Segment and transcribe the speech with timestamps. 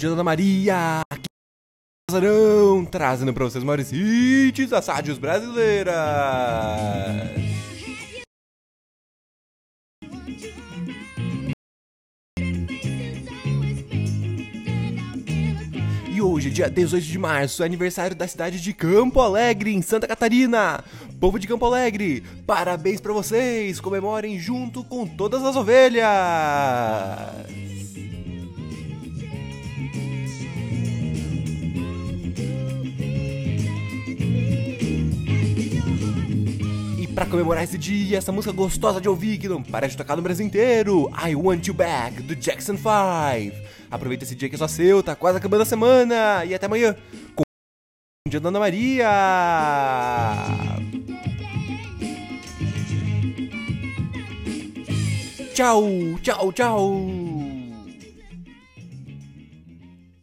[0.00, 1.02] dia Ana Maria,
[2.08, 5.94] Casarão, trazendo pra vocês maiores hits das rádios brasileiras.
[16.08, 20.08] E hoje, dia 18 de março, é aniversário da cidade de Campo Alegre, em Santa
[20.08, 20.82] Catarina.
[21.20, 23.78] Povo de Campo Alegre, parabéns pra vocês!
[23.78, 26.08] Comemorem junto com todas as ovelhas!
[36.98, 40.16] E pra comemorar esse dia, essa música gostosa de ouvir que não para de tocar
[40.16, 43.56] no Brasil inteiro, I Want You Back, do Jackson 5.
[43.90, 46.44] Aproveita esse dia que é só seu, tá quase acabando a semana.
[46.44, 46.94] E até amanhã
[47.34, 47.42] com
[48.26, 49.08] o dia da Ana Maria.
[55.52, 55.84] Tchau,
[56.22, 57.49] tchau, tchau.